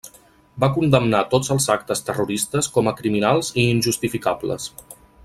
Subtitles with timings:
[0.61, 4.71] Va condemnar tots els actes terroristes com a criminals i injustificables.